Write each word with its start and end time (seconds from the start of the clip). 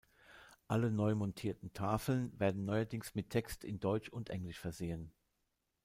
Alle 0.67 0.89
neu 0.89 1.13
montierten 1.13 1.73
Tafeln 1.73 2.31
werden 2.39 2.65
neuerdings 2.65 3.13
mit 3.13 3.29
Text 3.29 3.63
in 3.63 3.79
Deutsch 3.79 4.09
und 4.09 4.31
Englisch 4.31 4.57
versehen. 4.57 5.11